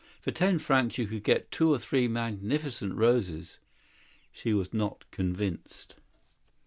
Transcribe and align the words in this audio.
For 0.19 0.31
ten 0.31 0.57
francs 0.57 0.97
you 0.97 1.05
can 1.05 1.19
get 1.19 1.51
two 1.51 1.71
or 1.71 1.77
three 1.77 2.07
magnificent 2.07 2.95
roses." 2.95 3.59
She 4.33 4.51
was 4.51 4.73
not 4.73 5.03
convinced. 5.11 5.93